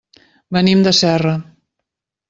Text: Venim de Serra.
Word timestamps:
Venim 0.57 0.81
de 0.87 0.95
Serra. 1.01 1.37